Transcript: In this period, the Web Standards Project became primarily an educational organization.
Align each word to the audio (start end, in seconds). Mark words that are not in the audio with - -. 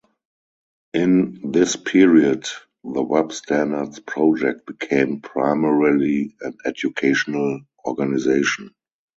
In 0.95 1.51
this 1.51 1.75
period, 1.75 2.47
the 2.83 3.03
Web 3.03 3.31
Standards 3.31 3.99
Project 3.99 4.65
became 4.65 5.21
primarily 5.21 6.35
an 6.41 6.57
educational 6.65 7.61
organization. 7.85 8.73